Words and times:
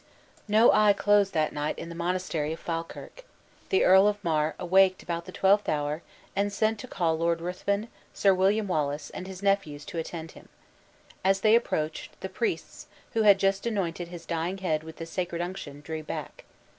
No 0.47 0.71
eye 0.71 0.93
closed 0.93 1.31
that 1.35 1.53
night 1.53 1.77
in 1.77 1.89
the 1.89 1.93
monastery 1.93 2.51
of 2.53 2.59
Falkirk. 2.59 3.23
The 3.69 3.83
Earl 3.83 4.07
of 4.07 4.23
Mar 4.23 4.55
awaked 4.57 5.03
about 5.03 5.25
the 5.25 5.31
twelfth 5.31 5.69
hour, 5.69 6.01
and 6.35 6.51
sent 6.51 6.79
to 6.79 6.87
call 6.87 7.19
Lord 7.19 7.39
Ruthven, 7.39 7.87
Sir 8.11 8.33
William 8.33 8.65
Wallace, 8.67 9.11
and 9.11 9.27
his 9.27 9.43
nephews, 9.43 9.85
to 9.85 9.99
attend 9.99 10.31
him. 10.31 10.49
As 11.23 11.41
they 11.41 11.53
approached, 11.53 12.19
the 12.21 12.29
priests, 12.29 12.87
who 13.13 13.21
had 13.21 13.37
just 13.37 13.67
anointed 13.67 14.07
his 14.07 14.25
dying 14.25 14.57
head 14.57 14.81
with 14.81 14.95
the 14.95 15.05
sacred 15.05 15.39
unction, 15.39 15.81
drew 15.81 16.01
back. 16.01 16.45